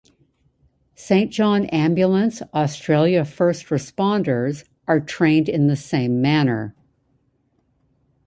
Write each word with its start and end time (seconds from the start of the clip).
Saint 0.95 1.29
John 1.29 1.65
Ambulance 1.67 2.41
Australia 2.55 3.23
First 3.23 3.67
Responders 3.67 4.63
are 4.87 4.99
trained 4.99 5.47
in 5.47 5.67
the 5.67 5.75
same 5.75 6.19
manner. 6.23 6.75